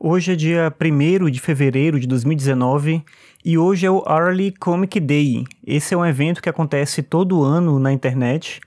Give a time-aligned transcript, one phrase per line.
[0.00, 3.02] Hoje é dia 1 de fevereiro de 2019
[3.44, 5.44] e hoje é o Early Comic Day.
[5.66, 8.60] Esse é um evento que acontece todo ano na internet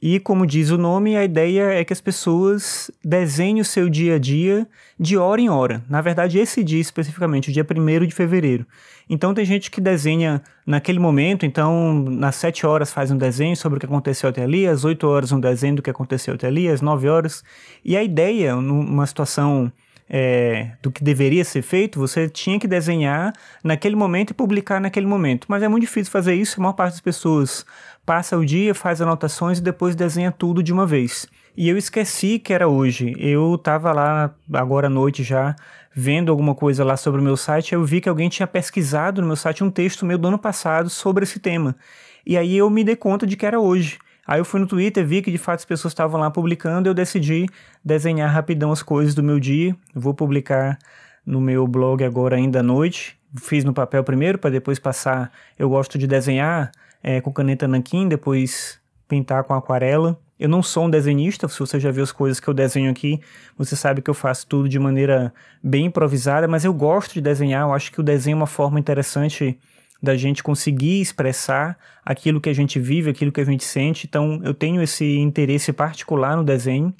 [0.00, 4.14] e, como diz o nome, a ideia é que as pessoas desenhem o seu dia
[4.14, 4.66] a dia
[4.98, 5.84] de hora em hora.
[5.86, 8.66] Na verdade, esse dia especificamente, o dia 1 de fevereiro.
[9.06, 13.76] Então, tem gente que desenha naquele momento, então, nas 7 horas faz um desenho sobre
[13.76, 16.68] o que aconteceu até ali, às 8 horas um desenho do que aconteceu até ali,
[16.68, 17.44] às 9 horas.
[17.84, 19.70] E a ideia, numa situação
[20.10, 23.32] é, do que deveria ser feito, você tinha que desenhar
[23.62, 25.46] naquele momento e publicar naquele momento.
[25.48, 27.64] Mas é muito difícil fazer isso, a maior parte das pessoas
[28.04, 31.28] passa o dia, faz anotações e depois desenha tudo de uma vez.
[31.56, 33.14] E eu esqueci que era hoje.
[33.18, 35.54] Eu estava lá agora à noite já
[35.94, 39.26] vendo alguma coisa lá sobre o meu site, eu vi que alguém tinha pesquisado no
[39.26, 41.76] meu site um texto meu do ano passado sobre esse tema.
[42.24, 43.98] E aí eu me dei conta de que era hoje.
[44.26, 46.94] Aí eu fui no Twitter, vi que de fato as pessoas estavam lá publicando, eu
[46.94, 47.46] decidi
[47.84, 49.76] desenhar rapidão as coisas do meu dia.
[49.94, 50.78] Vou publicar
[51.24, 53.18] no meu blog agora ainda à noite.
[53.36, 55.30] Fiz no papel primeiro para depois passar.
[55.58, 56.70] Eu gosto de desenhar
[57.02, 60.18] é, com caneta nanquim, depois pintar com aquarela.
[60.38, 63.20] Eu não sou um desenhista, se você já viu as coisas que eu desenho aqui,
[63.58, 67.68] você sabe que eu faço tudo de maneira bem improvisada, mas eu gosto de desenhar,
[67.68, 69.58] eu acho que o desenho é uma forma interessante
[70.02, 74.06] da gente conseguir expressar aquilo que a gente vive, aquilo que a gente sente.
[74.06, 76.94] Então, eu tenho esse interesse particular no desenho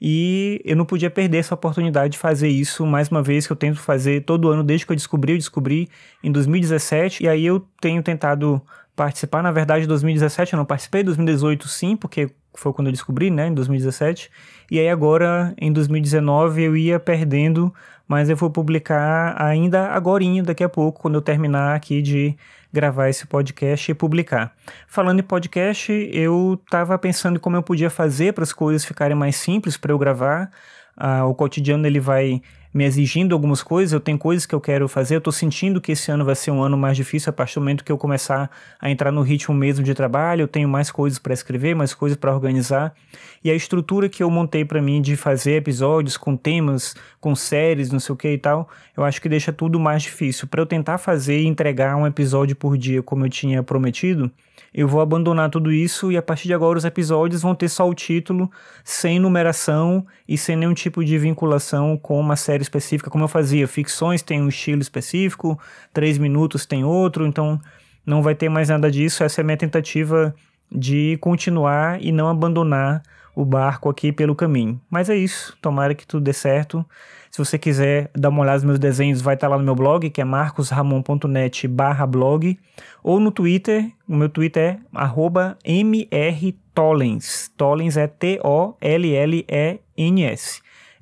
[0.00, 3.56] e eu não podia perder essa oportunidade de fazer isso mais uma vez que eu
[3.56, 5.88] tento fazer todo ano desde que eu descobri, eu descobri
[6.22, 8.62] em 2017 e aí eu tenho tentado
[8.94, 13.30] participar, na verdade, em 2017 eu não participei, 2018 sim, porque foi quando eu descobri,
[13.30, 14.30] né, em 2017.
[14.70, 17.72] E aí agora, em 2019, eu ia perdendo,
[18.06, 22.36] mas eu vou publicar ainda agora, daqui a pouco, quando eu terminar aqui de
[22.72, 24.54] gravar esse podcast e publicar.
[24.86, 29.36] Falando em podcast, eu estava pensando como eu podia fazer para as coisas ficarem mais
[29.36, 30.50] simples para eu gravar.
[30.96, 34.88] Ah, o cotidiano ele vai me exigindo algumas coisas, eu tenho coisas que eu quero
[34.88, 37.54] fazer, eu tô sentindo que esse ano vai ser um ano mais difícil a partir
[37.54, 40.90] do momento que eu começar a entrar no ritmo mesmo de trabalho, eu tenho mais
[40.90, 42.94] coisas para escrever, mais coisas para organizar.
[43.42, 47.90] E a estrutura que eu montei para mim de fazer episódios com temas, com séries,
[47.90, 50.48] não sei o que e tal, eu acho que deixa tudo mais difícil.
[50.48, 54.30] Para eu tentar fazer e entregar um episódio por dia como eu tinha prometido,
[54.72, 57.88] eu vou abandonar tudo isso e a partir de agora os episódios vão ter só
[57.88, 58.50] o título,
[58.84, 63.66] sem numeração e sem nenhum tipo de vinculação com uma série específica, como eu fazia.
[63.66, 65.58] Ficções tem um estilo específico,
[65.92, 67.60] três minutos tem outro, então
[68.04, 69.22] não vai ter mais nada disso.
[69.22, 70.34] Essa é a minha tentativa
[70.70, 73.02] de continuar e não abandonar
[73.34, 74.80] o barco aqui pelo caminho.
[74.90, 76.84] Mas é isso, tomara que tudo dê certo.
[77.30, 80.10] Se você quiser dar uma olhada nos meus desenhos, vai estar lá no meu blog,
[80.10, 81.68] que é marcosramon.net
[82.08, 82.58] blog,
[83.02, 88.78] ou no Twitter, o meu Twitter é arroba mrtollens, Tollens é T-O-L-L-E-N-S.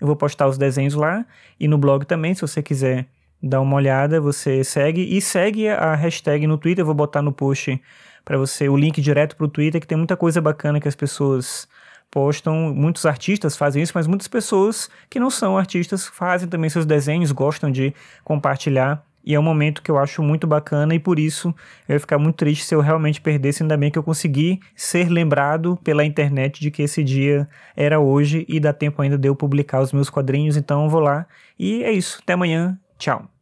[0.01, 1.25] Eu vou postar os desenhos lá,
[1.59, 3.07] e no blog também, se você quiser
[3.43, 7.33] dar uma olhada, você segue, e segue a hashtag no Twitter, eu vou botar no
[7.33, 7.81] post
[8.25, 10.97] para você o link direto para o Twitter, que tem muita coisa bacana que as
[10.97, 11.69] pessoas
[12.11, 16.85] postam, muitos artistas fazem isso, mas muitas pessoas que não são artistas fazem também seus
[16.85, 19.06] desenhos, gostam de compartilhar.
[19.27, 21.53] E é um momento que eu acho muito bacana e por isso
[21.89, 23.65] eu ia ficar muito triste se eu realmente perdesse.
[23.65, 28.47] Ainda bem que eu consegui ser lembrado pela internet de que esse dia era hoje
[28.49, 30.57] e dá tempo ainda de eu publicar os meus quadrinhos.
[30.57, 31.27] Então eu vou lá.
[31.59, 32.21] E é isso.
[32.23, 32.79] Até amanhã.
[32.97, 33.36] Tchau.